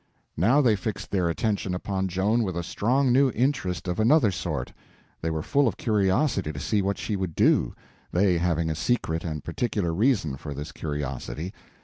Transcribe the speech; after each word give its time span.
Now 0.35 0.61
they 0.61 0.75
fixed 0.75 1.11
their 1.11 1.29
attention 1.29 1.75
upon 1.75 2.07
Joan 2.07 2.41
with 2.41 2.57
a 2.57 2.63
strong 2.63 3.13
new 3.13 3.29
interest 3.35 3.87
of 3.87 3.99
another 3.99 4.31
sort; 4.31 4.73
they 5.21 5.29
were 5.29 5.43
full 5.43 5.67
of 5.67 5.77
curiosity 5.77 6.51
to 6.51 6.59
see 6.59 6.81
what 6.81 6.97
she 6.97 7.15
would 7.15 7.35
do—they 7.35 8.39
having 8.39 8.71
a 8.71 8.75
secret 8.75 9.23
and 9.23 9.43
particular 9.43 9.93
reason 9.93 10.37
for 10.37 10.55
this 10.55 10.71
curiosity. 10.71 11.53